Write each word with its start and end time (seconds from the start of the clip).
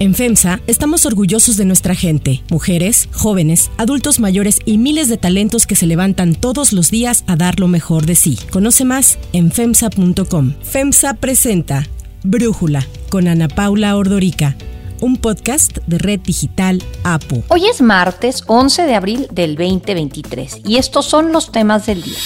En 0.00 0.14
FEMSA 0.14 0.60
estamos 0.66 1.04
orgullosos 1.04 1.58
de 1.58 1.66
nuestra 1.66 1.94
gente, 1.94 2.42
mujeres, 2.48 3.10
jóvenes, 3.12 3.70
adultos 3.76 4.18
mayores 4.18 4.58
y 4.64 4.78
miles 4.78 5.10
de 5.10 5.18
talentos 5.18 5.66
que 5.66 5.76
se 5.76 5.86
levantan 5.86 6.34
todos 6.34 6.72
los 6.72 6.90
días 6.90 7.22
a 7.26 7.36
dar 7.36 7.60
lo 7.60 7.68
mejor 7.68 8.06
de 8.06 8.14
sí. 8.14 8.38
Conoce 8.50 8.86
más 8.86 9.18
en 9.34 9.52
FEMSA.com. 9.52 10.54
FEMSA 10.62 11.12
presenta 11.14 11.86
Brújula 12.24 12.86
con 13.10 13.28
Ana 13.28 13.48
Paula 13.48 13.94
Ordorica 13.94 14.56
un 15.00 15.16
podcast 15.16 15.78
de 15.86 15.98
Red 15.98 16.20
Digital 16.20 16.82
APO. 17.04 17.42
Hoy 17.48 17.66
es 17.66 17.80
martes 17.80 18.44
11 18.46 18.82
de 18.82 18.94
abril 18.94 19.28
del 19.30 19.56
2023 19.56 20.60
y 20.64 20.76
estos 20.76 21.06
son 21.06 21.32
los 21.32 21.52
temas 21.52 21.86
del 21.86 22.02
día. 22.02 22.18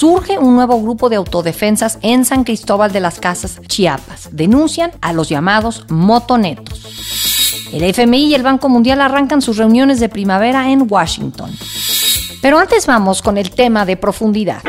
Surge 0.00 0.38
un 0.38 0.54
nuevo 0.54 0.80
grupo 0.80 1.10
de 1.10 1.16
autodefensas 1.16 1.98
en 2.00 2.24
San 2.24 2.44
Cristóbal 2.44 2.90
de 2.90 3.00
las 3.00 3.20
Casas, 3.20 3.60
Chiapas. 3.66 4.30
Denuncian 4.32 4.92
a 5.02 5.12
los 5.12 5.28
llamados 5.28 5.84
motonetos. 5.90 7.68
El 7.70 7.82
FMI 7.82 8.28
y 8.28 8.34
el 8.34 8.42
Banco 8.42 8.70
Mundial 8.70 9.02
arrancan 9.02 9.42
sus 9.42 9.58
reuniones 9.58 10.00
de 10.00 10.08
primavera 10.08 10.72
en 10.72 10.86
Washington. 10.88 11.50
Pero 12.40 12.58
antes 12.58 12.86
vamos 12.86 13.20
con 13.20 13.36
el 13.36 13.50
tema 13.50 13.84
de 13.84 13.98
profundidad. 13.98 14.62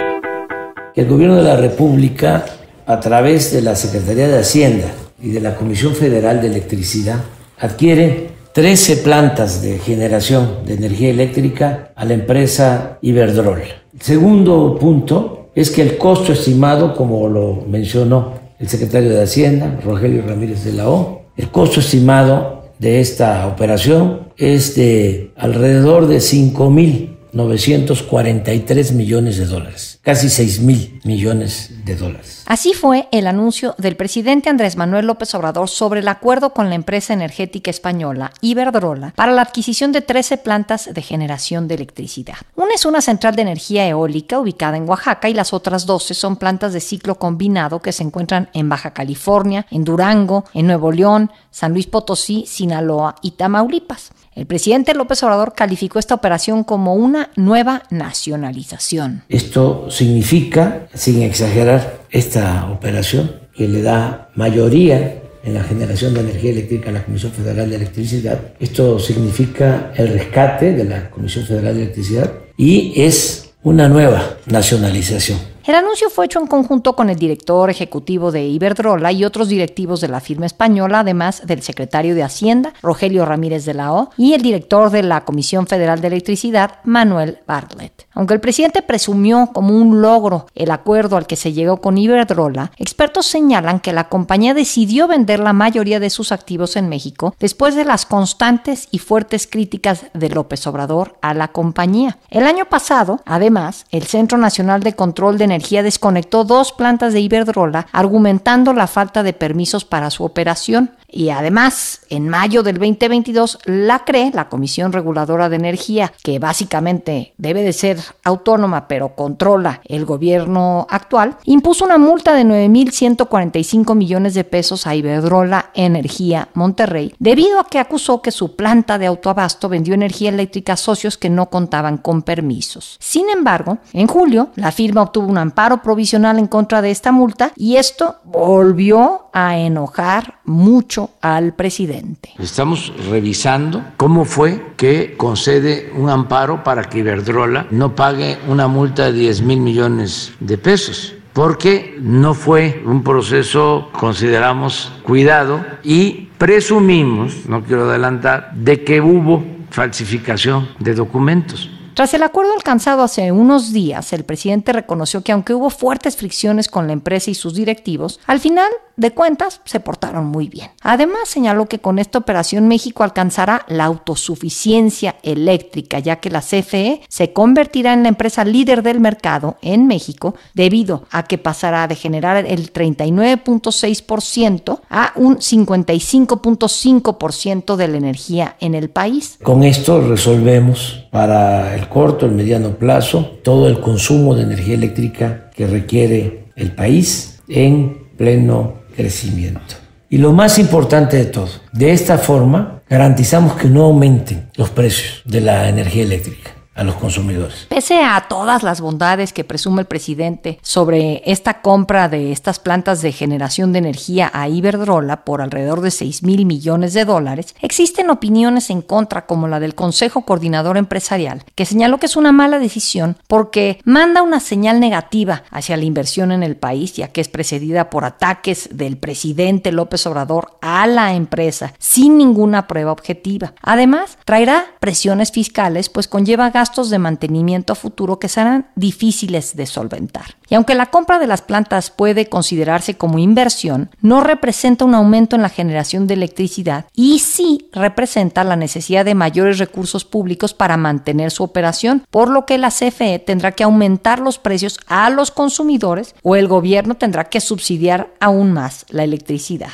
El 0.96 1.08
gobierno 1.08 1.38
de 1.38 1.44
la 1.44 1.56
República, 1.56 2.44
a 2.86 3.00
través 3.00 3.54
de 3.54 3.62
la 3.62 3.78
Secretaría 3.78 4.28
de 4.28 4.40
Hacienda 4.40 4.88
y 5.22 5.30
de 5.30 5.40
la 5.40 5.56
Comisión 5.56 5.96
Federal 5.96 6.42
de 6.42 6.48
Electricidad, 6.48 7.22
adquiere 7.58 8.32
13 8.54 8.98
plantas 8.98 9.62
de 9.62 9.80
generación 9.80 10.66
de 10.66 10.74
energía 10.74 11.10
eléctrica 11.10 11.94
a 11.96 12.04
la 12.04 12.16
empresa 12.16 12.98
Iberdrola. 13.02 13.81
Segundo 14.00 14.78
punto 14.80 15.50
es 15.54 15.70
que 15.70 15.82
el 15.82 15.98
costo 15.98 16.32
estimado, 16.32 16.96
como 16.96 17.28
lo 17.28 17.64
mencionó 17.68 18.34
el 18.60 18.70
secretario 18.70 19.10
de 19.10 19.24
Hacienda, 19.24 19.80
Rogelio 19.84 20.24
Ramírez 20.26 20.64
de 20.64 20.74
la 20.74 20.90
O, 20.90 21.24
el 21.36 21.50
costo 21.50 21.80
estimado 21.80 22.64
de 22.80 23.00
esta 23.00 23.48
operación 23.48 24.32
es 24.38 24.76
de 24.76 25.32
alrededor 25.36 26.08
de 26.08 26.20
5 26.20 26.70
mil 26.70 27.11
943 27.34 28.92
millones 28.92 29.38
de 29.38 29.46
dólares, 29.46 30.00
casi 30.02 30.30
6 30.30 30.62
mil 30.62 31.00
millones 31.04 31.86
de 31.86 31.96
dólares. 31.96 32.44
Así 32.46 32.74
fue 32.74 33.08
el 33.12 33.28
anuncio 33.28 33.76
del 33.78 33.96
presidente 33.96 34.50
Andrés 34.50 34.76
Manuel 34.76 35.08
López 35.08 35.34
Obrador 35.36 35.70
sobre 35.70 36.02
el 36.02 36.08
acuerdo 36.08 36.54
con 36.54 36.70
la 36.70 36.76
empresa 36.76 37.14
energética 37.14 37.72
española 37.72 38.32
Iberdrola 38.42 39.14
para 39.16 39.32
la 39.32 39.44
adquisición 39.44 39.92
de 39.92 40.02
13 40.02 40.38
plantas 40.38 40.94
de 40.94 41.02
generación 41.02 41.68
de 41.68 41.76
electricidad. 41.76 42.36
Una 42.56 42.74
es 42.74 42.86
una 42.86 43.02
central 43.02 43.36
de 43.36 43.44
energía 43.44 43.88
eólica 43.88 44.40
ubicada 44.40 44.78
en 44.78 44.90
Oaxaca 44.90 45.30
y 45.30 45.34
las 45.34 45.54
otras 45.54 45.86
12 45.86 46.14
son 46.14 46.36
plantas 46.36 46.74
de 46.74 46.82
ciclo 46.82 47.16
combinado 47.16 47.82
que 47.82 47.94
se 47.94 48.04
encuentran 48.04 48.50
en 48.54 48.68
Baja 48.68 48.94
California, 48.94 49.66
en 49.72 49.84
Durango, 49.84 50.46
en 50.54 50.68
Nuevo 50.68 50.92
León, 50.92 51.32
San 51.52 51.74
Luis 51.74 51.88
Potosí, 51.88 52.46
Sinaloa 52.48 53.16
y 53.22 53.32
Tamaulipas. 53.32 54.12
El 54.34 54.46
presidente 54.46 54.94
López 54.94 55.22
Obrador 55.24 55.54
calificó 55.54 56.00
esta 56.00 56.16
operación 56.16 56.64
como 56.64 56.96
una 56.96 57.32
nueva 57.36 57.84
nacionalización. 57.90 59.24
Esto 59.28 59.92
significa, 59.92 60.88
sin 60.94 61.22
exagerar, 61.22 62.02
esta 62.10 62.72
operación 62.72 63.32
que 63.54 63.68
le 63.68 63.82
da 63.82 64.30
mayoría 64.36 65.22
en 65.44 65.54
la 65.54 65.64
generación 65.64 66.14
de 66.14 66.22
energía 66.22 66.52
eléctrica 66.52 66.90
a 66.90 66.94
la 66.94 67.04
Comisión 67.04 67.34
Federal 67.34 67.70
de 67.70 67.76
Electricidad. 67.76 68.40
Esto 68.60 69.00
significa 69.00 69.92
el 69.96 70.14
rescate 70.14 70.74
de 70.74 70.86
la 70.86 71.10
Comisión 71.10 71.46
Federal 71.46 71.76
de 71.76 71.84
Electricidad 71.84 72.32
y 72.56 73.02
es 73.02 73.52
una 73.64 73.90
nueva 73.90 74.38
nacionalización. 74.46 75.40
El 75.64 75.76
anuncio 75.76 76.10
fue 76.10 76.26
hecho 76.26 76.40
en 76.40 76.48
conjunto 76.48 76.96
con 76.96 77.12
el 77.12 77.18
director 77.18 77.70
ejecutivo 77.70 78.32
de 78.32 78.48
Iberdrola 78.48 79.12
y 79.12 79.24
otros 79.26 79.48
directivos 79.48 80.02
de 80.02 80.08
la 80.08 80.20
firma 80.20 80.48
española, 80.48 81.02
además 81.02 81.44
del 81.46 81.62
secretario 81.62 82.16
de 82.16 82.24
Hacienda, 82.24 82.74
Rogelio 82.82 83.26
Ramírez 83.26 83.66
de 83.66 83.76
la 83.76 83.94
O, 83.94 84.10
y 84.18 84.34
el 84.34 84.42
director 84.42 84.90
de 84.90 85.04
la 85.04 85.24
Comisión 85.24 85.68
Federal 85.68 86.02
de 86.02 86.08
Electricidad, 86.08 86.80
Manuel 86.84 87.40
Bartlett. 87.46 88.08
Aunque 88.14 88.34
el 88.34 88.40
presidente 88.40 88.82
presumió 88.82 89.52
como 89.54 89.78
un 89.78 90.02
logro 90.02 90.48
el 90.56 90.72
acuerdo 90.72 91.16
al 91.16 91.28
que 91.28 91.36
se 91.36 91.54
llegó 91.54 91.78
con 91.78 91.98
Iberdrola, 91.98 92.72
expertos 92.78 93.28
señalan 93.28 93.80
que 93.80 93.94
la 93.94 94.10
compañía 94.10 94.56
decidió 94.56 95.08
vender 95.08 95.40
la 95.40 95.54
mayoría 95.54 96.00
de 96.00 96.10
sus 96.10 96.32
activos 96.32 96.76
en 96.76 96.90
México 96.90 97.36
después 97.40 97.76
de 97.76 97.86
las 97.86 98.06
constantes 98.08 98.88
y 98.90 98.98
fuertes 98.98 99.48
críticas 99.48 100.06
de 100.14 100.30
López 100.30 100.66
Obrador 100.66 101.18
a 101.22 101.36
la 101.36 101.50
compañía. 101.50 102.18
El 102.30 102.46
año 102.46 102.66
pasado, 102.66 103.22
además, 103.26 103.86
el 103.92 104.04
Centro 104.04 104.40
Nacional 104.40 104.82
de 104.82 104.96
Control 104.96 105.38
de 105.38 105.46
Energía 105.46 105.61
desconectó 105.84 106.44
dos 106.44 106.72
plantas 106.72 107.14
de 107.14 107.22
Iberdrola 107.22 107.88
argumentando 107.92 108.74
la 108.74 108.88
falta 108.88 109.24
de 109.24 109.34
permisos 109.34 109.86
para 109.86 110.10
su 110.10 110.24
operación. 110.24 110.92
Y 111.14 111.30
además, 111.30 112.02
en 112.10 112.30
mayo 112.30 112.64
del 112.64 112.78
2022, 112.78 113.60
la 113.66 114.06
CRE, 114.06 114.32
la 114.34 114.48
Comisión 114.48 114.94
Reguladora 114.94 115.50
de 115.50 115.58
Energía, 115.58 116.14
que 116.24 116.40
básicamente 116.40 117.34
debe 117.38 117.64
de 117.64 117.74
ser 117.74 118.00
autónoma 118.24 118.88
pero 118.88 119.16
controla 119.16 119.82
el 119.86 120.06
gobierno 120.06 120.88
actual, 120.90 121.38
impuso 121.44 121.84
una 121.84 121.98
multa 121.98 122.34
de 122.34 122.44
9.145 122.44 123.96
millones 123.96 124.34
de 124.34 124.46
pesos 124.46 124.88
a 124.88 124.96
Iberdrola 124.96 125.72
Energía 125.74 126.48
Monterrey, 126.54 127.14
debido 127.20 127.60
a 127.60 127.68
que 127.68 127.80
acusó 127.80 128.22
que 128.22 128.32
su 128.32 128.56
planta 128.56 128.98
de 128.98 129.08
autoabasto 129.08 129.68
vendió 129.70 129.94
energía 129.94 130.30
eléctrica 130.30 130.74
a 130.74 130.78
socios 130.78 131.18
que 131.18 131.30
no 131.30 131.50
contaban 131.50 131.98
con 131.98 132.22
permisos. 132.22 132.98
Sin 133.00 133.30
embargo, 133.30 133.80
en 133.94 134.08
julio, 134.08 134.50
la 134.56 134.72
firma 134.72 135.02
obtuvo 135.02 135.28
un 135.28 135.38
amparo 135.42 135.82
provisional 135.82 136.40
en 136.40 136.48
contra 136.48 136.82
de 136.82 136.92
esta 136.92 137.12
multa 137.12 137.52
y 137.56 137.76
esto 137.76 138.16
volvió 138.24 139.26
a 139.34 139.58
enojar 139.58 140.40
mucho 140.46 141.10
al 141.22 141.54
presidente. 141.54 142.30
Estamos 142.40 142.94
revisando 143.10 143.84
cómo 143.98 144.26
fue 144.26 144.74
que 144.78 145.16
concede 145.18 145.92
un 145.96 146.10
amparo 146.10 146.64
para 146.64 146.84
que 146.84 147.00
Iberdrola 147.00 147.68
no 147.72 147.96
pague 147.96 148.38
una 148.48 148.68
multa 148.68 149.06
de 149.06 149.14
10 149.14 149.42
mil 149.42 149.60
millones 149.60 150.34
de 150.40 150.58
pesos 150.58 151.16
porque 151.34 151.98
no 152.02 152.34
fue 152.34 152.82
un 152.86 153.04
proceso, 153.04 153.90
consideramos, 153.94 154.92
cuidado 155.04 155.64
y 155.84 156.30
presumimos, 156.38 157.46
no 157.48 157.64
quiero 157.64 157.90
adelantar, 157.90 158.52
de 158.56 158.84
que 158.84 159.00
hubo 159.00 159.44
falsificación 159.70 160.68
de 160.80 160.94
documentos. 160.94 161.70
Tras 162.02 162.16
el 162.16 162.24
acuerdo 162.24 162.54
alcanzado 162.54 163.04
hace 163.04 163.32
unos 163.32 163.74
días, 163.74 164.12
el 164.12 164.26
presidente 164.26 164.74
reconoció 164.74 165.22
que 165.22 165.34
aunque 165.34 165.54
hubo 165.54 165.70
fuertes 165.70 166.18
fricciones 166.18 166.68
con 166.68 166.88
la 166.88 166.94
empresa 166.94 167.30
y 167.30 167.36
sus 167.36 167.54
directivos, 167.54 168.20
al 168.26 168.40
final 168.40 168.72
de 169.02 169.12
cuentas 169.12 169.60
se 169.66 169.80
portaron 169.80 170.28
muy 170.28 170.48
bien. 170.48 170.70
Además, 170.82 171.28
señaló 171.28 171.66
que 171.66 171.80
con 171.80 171.98
esta 172.00 172.20
operación 172.20 172.68
México 172.68 173.04
alcanzará 173.04 173.66
la 173.68 173.86
autosuficiencia 173.86 175.16
eléctrica, 175.24 175.98
ya 176.00 176.18
que 176.18 176.30
la 176.30 176.42
CFE 176.42 177.02
se 177.10 177.34
convertirá 177.34 177.94
en 177.94 178.04
la 178.04 178.10
empresa 178.10 178.46
líder 178.46 178.84
del 178.84 179.00
mercado 179.00 179.58
en 179.64 179.88
México 179.88 180.36
debido 180.54 181.06
a 181.10 181.24
que 181.24 181.40
pasará 181.40 181.88
de 181.88 181.96
generar 181.96 182.46
el 182.46 182.72
39.6% 182.72 184.82
a 184.90 185.14
un 185.16 185.38
55.5% 185.38 187.76
de 187.76 187.88
la 187.88 187.98
energía 187.98 188.56
en 188.60 188.76
el 188.76 188.92
país. 188.92 189.40
Con 189.42 189.64
esto 189.64 190.00
resolvemos 190.02 191.08
para 191.10 191.74
el 191.76 191.90
corto, 191.90 192.28
el 192.28 192.34
mediano 192.34 192.76
plazo, 192.76 193.40
todo 193.44 193.68
el 193.68 193.82
consumo 193.82 194.36
de 194.36 194.44
energía 194.44 194.76
eléctrica 194.76 195.50
que 195.56 195.66
requiere 195.66 196.46
el 196.56 196.76
país 196.76 197.40
en 197.48 198.12
pleno 198.18 198.81
crecimiento. 198.96 199.76
Y 200.10 200.18
lo 200.18 200.34
más 200.34 200.60
importante 200.60 201.18
de 201.18 201.26
todo, 201.26 201.50
de 201.72 201.92
esta 201.94 202.18
forma 202.18 202.82
garantizamos 202.90 203.54
que 203.54 203.70
no 203.70 203.84
aumenten 203.86 204.50
los 204.56 204.70
precios 204.70 205.22
de 205.26 205.42
la 205.42 205.70
energía 205.70 206.04
eléctrica 206.04 206.52
los 206.84 206.96
consumidores. 206.96 207.68
Pese 207.70 208.04
a 208.04 208.26
todas 208.28 208.64
las 208.64 208.82
bondades 208.82 209.34
que 209.34 209.44
presume 209.44 209.82
el 209.82 209.88
presidente 209.88 210.60
sobre 210.62 211.22
esta 211.26 211.62
compra 211.62 212.10
de 212.10 212.32
estas 212.32 212.60
plantas 212.60 213.02
de 213.02 213.12
generación 213.12 213.74
de 213.74 213.80
energía 213.80 214.32
a 214.34 214.48
Iberdrola 214.48 215.24
por 215.24 215.42
alrededor 215.42 215.82
de 215.82 215.92
6 215.92 216.24
mil 216.24 216.46
millones 216.46 216.94
de 216.94 217.06
dólares, 217.06 217.56
existen 217.62 218.10
opiniones 218.10 218.70
en 218.70 218.82
contra 218.82 219.26
como 219.26 219.48
la 219.48 219.60
del 219.60 219.76
Consejo 219.76 220.24
Coordinador 220.26 220.78
Empresarial, 220.78 221.44
que 221.56 221.66
señaló 221.66 222.00
que 222.00 222.06
es 222.08 222.16
una 222.16 222.32
mala 222.32 222.60
decisión 222.60 223.18
porque 223.28 223.80
manda 223.84 224.22
una 224.22 224.40
señal 224.40 224.80
negativa 224.80 225.44
hacia 225.52 225.78
la 225.78 225.86
inversión 225.86 226.32
en 226.32 226.44
el 226.44 226.56
país, 226.56 226.94
ya 226.94 227.10
que 227.10 227.22
es 227.22 227.30
precedida 227.30 227.90
por 227.90 228.06
ataques 228.06 228.70
del 228.72 228.98
presidente 228.98 229.72
López 229.72 230.06
Obrador 230.08 230.58
a 230.62 230.88
la 230.88 231.14
empresa 231.14 231.74
sin 231.78 232.18
ninguna 232.18 232.68
prueba 232.68 232.92
objetiva. 232.92 233.54
Además, 233.62 234.18
traerá 234.26 234.66
presiones 234.80 235.32
fiscales, 235.32 235.90
pues 235.90 236.08
conlleva 236.08 236.50
gastos 236.50 236.71
de 236.72 237.00
mantenimiento 237.00 237.76
futuro 237.76 238.20
que 238.20 238.30
serán 238.30 238.68
difíciles 238.76 239.56
de 239.56 239.66
solventar. 239.66 240.36
Y 240.50 240.56
aunque 240.56 240.76
la 240.76 240.88
compra 240.88 241.20
de 241.20 241.28
las 241.28 241.42
plantas 241.42 241.92
puede 241.92 242.28
considerarse 242.28 242.98
como 242.98 243.20
inversión, 243.20 243.90
no 244.02 244.22
representa 244.22 244.86
un 244.86 244.96
aumento 244.96 245.36
en 245.36 245.42
la 245.42 245.50
generación 245.50 246.08
de 246.08 246.16
electricidad 246.16 246.86
y 246.94 247.20
sí 247.20 247.70
representa 247.72 248.44
la 248.44 248.56
necesidad 248.56 249.06
de 249.06 249.16
mayores 249.16 249.60
recursos 249.60 250.06
públicos 250.06 250.54
para 250.54 250.78
mantener 250.78 251.32
su 251.32 251.44
operación, 251.44 252.06
por 252.10 252.30
lo 252.30 252.46
que 252.46 252.58
la 252.58 252.70
CFE 252.70 253.20
tendrá 253.20 253.52
que 253.52 253.64
aumentar 253.64 254.20
los 254.20 254.40
precios 254.40 254.80
a 254.88 255.10
los 255.10 255.32
consumidores 255.32 256.16
o 256.24 256.36
el 256.36 256.48
gobierno 256.48 256.96
tendrá 256.96 257.26
que 257.26 257.42
subsidiar 257.42 258.10
aún 258.20 258.52
más 258.52 258.86
la 258.90 259.04
electricidad. 259.04 259.72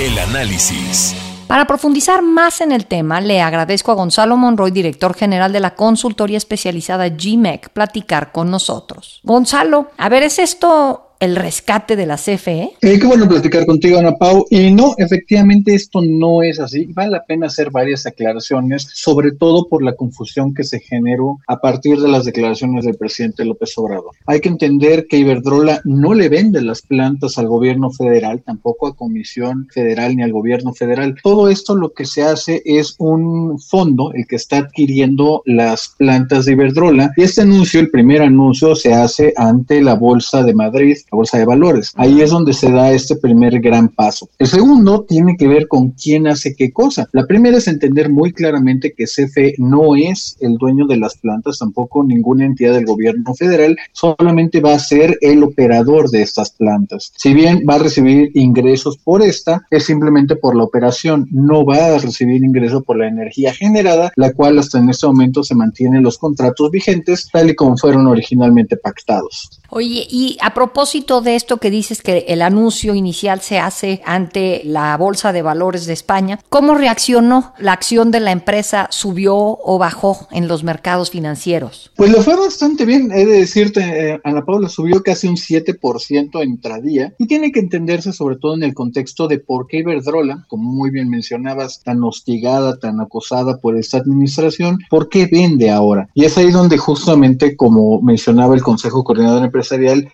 El 0.00 0.18
análisis. 0.18 1.14
Para 1.52 1.66
profundizar 1.66 2.22
más 2.22 2.62
en 2.62 2.72
el 2.72 2.86
tema, 2.86 3.20
le 3.20 3.42
agradezco 3.42 3.92
a 3.92 3.94
Gonzalo 3.94 4.38
Monroy, 4.38 4.70
director 4.70 5.12
general 5.12 5.52
de 5.52 5.60
la 5.60 5.74
consultoría 5.74 6.38
especializada 6.38 7.10
GMEC, 7.10 7.68
platicar 7.68 8.32
con 8.32 8.50
nosotros. 8.50 9.20
Gonzalo, 9.22 9.90
a 9.98 10.08
ver, 10.08 10.22
¿es 10.22 10.38
esto 10.38 11.11
el 11.22 11.36
rescate 11.36 11.94
de 11.94 12.04
la 12.04 12.16
CFE? 12.16 12.72
Eh, 12.80 12.98
qué 12.98 13.06
bueno 13.06 13.28
platicar 13.28 13.64
contigo, 13.64 13.96
Ana 13.96 14.16
Pau. 14.16 14.44
Y 14.50 14.72
no, 14.72 14.94
efectivamente 14.98 15.72
esto 15.72 16.00
no 16.02 16.42
es 16.42 16.58
así. 16.58 16.86
Vale 16.86 17.12
la 17.12 17.24
pena 17.24 17.46
hacer 17.46 17.70
varias 17.70 18.06
aclaraciones, 18.06 18.88
sobre 18.92 19.30
todo 19.30 19.68
por 19.68 19.84
la 19.84 19.94
confusión 19.94 20.52
que 20.52 20.64
se 20.64 20.80
generó 20.80 21.38
a 21.46 21.60
partir 21.60 22.00
de 22.00 22.08
las 22.08 22.24
declaraciones 22.24 22.84
del 22.84 22.96
presidente 22.96 23.44
López 23.44 23.72
Obrador. 23.78 24.10
Hay 24.26 24.40
que 24.40 24.48
entender 24.48 25.06
que 25.06 25.18
Iberdrola 25.18 25.80
no 25.84 26.12
le 26.12 26.28
vende 26.28 26.60
las 26.60 26.82
plantas 26.82 27.38
al 27.38 27.46
gobierno 27.46 27.92
federal, 27.92 28.42
tampoco 28.44 28.88
a 28.88 28.96
Comisión 28.96 29.68
Federal 29.72 30.16
ni 30.16 30.24
al 30.24 30.32
gobierno 30.32 30.74
federal. 30.74 31.14
Todo 31.22 31.48
esto 31.48 31.76
lo 31.76 31.92
que 31.92 32.04
se 32.04 32.24
hace 32.24 32.62
es 32.64 32.96
un 32.98 33.60
fondo, 33.60 34.12
el 34.12 34.26
que 34.26 34.36
está 34.36 34.58
adquiriendo 34.58 35.42
las 35.46 35.94
plantas 35.96 36.46
de 36.46 36.52
Iberdrola. 36.52 37.12
Y 37.16 37.22
este 37.22 37.42
anuncio, 37.42 37.78
el 37.78 37.90
primer 37.90 38.22
anuncio, 38.22 38.74
se 38.74 38.92
hace 38.92 39.32
ante 39.36 39.80
la 39.80 39.94
Bolsa 39.94 40.42
de 40.42 40.54
Madrid 40.54 40.96
bolsa 41.16 41.38
de 41.38 41.44
valores. 41.44 41.92
Ahí 41.96 42.20
es 42.20 42.30
donde 42.30 42.52
se 42.52 42.70
da 42.70 42.92
este 42.92 43.16
primer 43.16 43.60
gran 43.60 43.88
paso. 43.88 44.28
El 44.38 44.46
segundo 44.46 45.04
tiene 45.08 45.36
que 45.36 45.48
ver 45.48 45.68
con 45.68 45.90
quién 45.90 46.26
hace 46.26 46.54
qué 46.54 46.72
cosa. 46.72 47.08
La 47.12 47.26
primera 47.26 47.58
es 47.58 47.68
entender 47.68 48.10
muy 48.10 48.32
claramente 48.32 48.94
que 48.96 49.04
CFE 49.04 49.54
no 49.58 49.96
es 49.96 50.36
el 50.40 50.56
dueño 50.56 50.86
de 50.86 50.96
las 50.96 51.16
plantas, 51.16 51.58
tampoco 51.58 52.02
ninguna 52.04 52.44
entidad 52.44 52.74
del 52.74 52.86
gobierno 52.86 53.34
federal, 53.34 53.76
solamente 53.92 54.60
va 54.60 54.74
a 54.74 54.78
ser 54.78 55.18
el 55.20 55.42
operador 55.42 56.10
de 56.10 56.22
estas 56.22 56.50
plantas. 56.50 57.12
Si 57.16 57.34
bien 57.34 57.64
va 57.68 57.74
a 57.74 57.78
recibir 57.78 58.30
ingresos 58.34 58.98
por 58.98 59.22
esta, 59.22 59.66
es 59.70 59.84
simplemente 59.84 60.36
por 60.36 60.56
la 60.56 60.64
operación, 60.64 61.28
no 61.30 61.64
va 61.64 61.94
a 61.94 61.98
recibir 61.98 62.42
ingresos 62.42 62.82
por 62.84 62.98
la 62.98 63.08
energía 63.08 63.52
generada, 63.52 64.12
la 64.16 64.32
cual 64.32 64.58
hasta 64.58 64.78
en 64.78 64.88
este 64.88 65.06
momento 65.06 65.42
se 65.42 65.54
mantiene 65.54 65.98
en 65.98 66.04
los 66.04 66.18
contratos 66.18 66.70
vigentes 66.70 67.28
tal 67.32 67.50
y 67.50 67.54
como 67.54 67.76
fueron 67.76 68.06
originalmente 68.06 68.76
pactados. 68.76 69.61
Oye, 69.74 70.06
y 70.10 70.36
a 70.42 70.52
propósito 70.52 71.22
de 71.22 71.34
esto 71.34 71.56
que 71.56 71.70
dices 71.70 72.02
que 72.02 72.26
el 72.28 72.42
anuncio 72.42 72.94
inicial 72.94 73.40
se 73.40 73.58
hace 73.58 74.02
ante 74.04 74.60
la 74.66 74.94
Bolsa 74.98 75.32
de 75.32 75.40
Valores 75.40 75.86
de 75.86 75.94
España, 75.94 76.38
¿cómo 76.50 76.74
reaccionó 76.74 77.54
la 77.58 77.72
acción 77.72 78.10
de 78.10 78.20
la 78.20 78.32
empresa? 78.32 78.88
¿Subió 78.90 79.34
o 79.34 79.78
bajó 79.78 80.28
en 80.30 80.46
los 80.46 80.62
mercados 80.62 81.08
financieros? 81.08 81.90
Pues 81.96 82.10
lo 82.12 82.20
fue 82.20 82.36
bastante 82.36 82.84
bien, 82.84 83.10
he 83.12 83.24
de 83.24 83.38
decirte, 83.38 84.10
eh, 84.10 84.20
Ana 84.24 84.44
Paula 84.44 84.68
subió 84.68 85.02
casi 85.02 85.26
un 85.26 85.36
7% 85.36 86.44
intradía 86.44 87.14
y 87.18 87.26
tiene 87.26 87.50
que 87.50 87.60
entenderse 87.60 88.12
sobre 88.12 88.36
todo 88.36 88.54
en 88.54 88.64
el 88.64 88.74
contexto 88.74 89.26
de 89.26 89.38
por 89.38 89.68
qué 89.68 89.78
Iberdrola, 89.78 90.44
como 90.48 90.70
muy 90.70 90.90
bien 90.90 91.08
mencionabas, 91.08 91.80
tan 91.82 92.04
hostigada, 92.04 92.78
tan 92.78 93.00
acosada 93.00 93.56
por 93.56 93.78
esta 93.78 93.96
administración, 93.96 94.80
¿por 94.90 95.08
qué 95.08 95.30
vende 95.32 95.70
ahora? 95.70 96.10
Y 96.12 96.26
es 96.26 96.36
ahí 96.36 96.50
donde 96.50 96.76
justamente, 96.76 97.56
como 97.56 98.02
mencionaba 98.02 98.54
el 98.54 98.60
Consejo 98.60 99.02
Coordinador 99.02 99.42
Empresarial, 99.42 99.61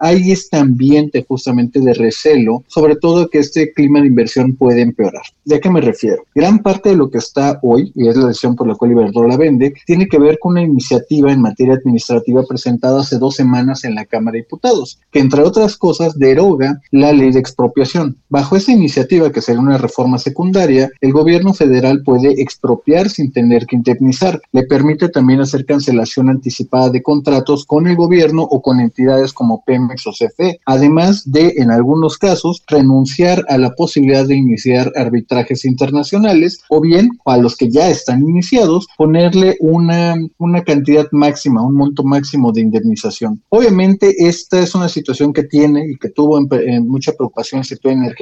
hay 0.01 0.33
este 0.33 0.57
ambiente 0.57 1.25
justamente 1.27 1.81
de 1.81 1.95
recelo, 1.95 2.65
sobre 2.67 2.97
todo 2.97 3.29
que 3.29 3.39
este 3.39 3.73
clima 3.73 4.01
de 4.01 4.09
inversión 4.09 4.57
puede 4.57 4.83
empeorar. 4.83 5.23
¿De 5.45 5.61
qué 5.61 5.71
me 5.71 5.81
refiero? 5.81 6.25
Gran 6.35 6.61
parte 6.61 6.91
de 6.91 6.97
lo 6.97 7.11
que 7.11 7.19
está 7.19 7.59
hoy, 7.63 7.93
y 7.95 8.09
es 8.09 8.17
la 8.17 8.29
decisión 8.29 8.57
por 8.57 8.67
la 8.67 8.75
cual 8.75 8.93
Iberdrola 8.93 9.37
vende, 9.37 9.75
tiene 9.87 10.07
que 10.07 10.19
ver 10.19 10.39
con 10.39 10.53
una 10.53 10.63
iniciativa 10.63 11.33
en 11.33 11.41
materia 11.41 11.75
administrativa 11.75 12.45
presentada 12.45 13.01
hace 13.01 13.19
dos 13.19 13.37
semanas 13.37 13.85
en 13.85 13.95
la 13.95 14.05
Cámara 14.05 14.35
de 14.35 14.43
Diputados, 14.43 14.99
que 15.11 15.21
entre 15.21 15.43
otras 15.43 15.77
cosas 15.77 16.19
deroga 16.19 16.81
la 16.91 17.13
ley 17.13 17.33
de 17.33 17.41
expropiación. 17.41 18.17
Bajo 18.31 18.57
esa 18.57 18.73
iniciativa, 18.73 19.33
que 19.33 19.41
sería 19.41 19.61
una 19.61 19.79
reforma 19.79 20.19
secundaria, 20.19 20.91
el 21.01 21.13
gobierno 21.13 21.55
federal 21.55 22.03
puede 22.03 22.43
expropiar 22.43 23.09
sin 23.09 23.33
tener 23.33 23.65
que 23.65 23.77
indemnizar. 23.77 24.43
Le 24.53 24.65
permite 24.65 25.09
también 25.09 25.41
hacer 25.41 25.65
cancelación 25.65 26.29
anticipada 26.29 26.91
de 26.91 27.03
contratos 27.03 27.65
con 27.65 27.87
el 27.87 27.97
gobierno 27.97 28.43
o 28.43 28.61
con 28.61 28.81
entidades 28.81 29.33
como 29.33 29.65
Pemex 29.65 30.07
o 30.07 30.13
CFE, 30.13 30.61
además 30.67 31.23
de, 31.31 31.55
en 31.57 31.71
algunos 31.71 32.19
casos, 32.19 32.63
renunciar 32.67 33.47
a 33.49 33.57
la 33.57 33.71
posibilidad 33.75 34.27
de 34.27 34.37
iniciar 34.37 34.93
arbitrajes 34.95 35.65
internacionales 35.65 36.61
o 36.69 36.83
bien, 36.83 37.09
a 37.25 37.39
los 37.39 37.57
que 37.57 37.71
ya 37.71 37.89
están 37.89 38.21
iniciados, 38.29 38.89
ponerle 38.99 39.57
una, 39.61 40.17
una 40.37 40.63
cantidad 40.65 41.07
máxima, 41.13 41.63
un 41.63 41.77
monto 41.77 42.05
máximo 42.05 42.53
de 42.53 42.61
indemnización. 42.61 43.43
Obviamente, 43.49 44.29
esta 44.29 44.61
es 44.61 44.75
una 44.75 44.91
situación 44.91 45.33
que 45.33 45.45
tiene 45.45 45.93
y 45.93 45.97
que 45.97 46.11
tuvo 46.11 46.39
mucha 46.83 47.13
preocupación 47.13 47.61
el 47.61 47.65
sector 47.65 47.93
energético 47.93 48.18